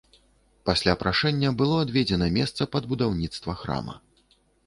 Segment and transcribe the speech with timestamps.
[0.69, 3.95] Пасля прашэння было адведзена месца пад будаўніцтва храма.